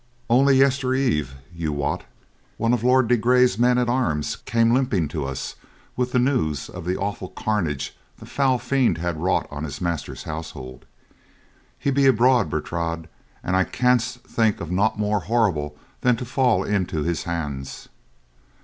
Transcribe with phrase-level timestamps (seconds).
[0.31, 2.05] "Only yestereve, you wot,
[2.57, 5.53] one of Lord de Grey's men at arms came limping to us
[5.95, 10.23] with the news of the awful carnage the foul fiend had wrought on his master's
[10.23, 10.85] household.
[11.77, 13.09] He be abroad, Bertrade,
[13.43, 17.87] and I can think of naught more horrible than to fall into his hands."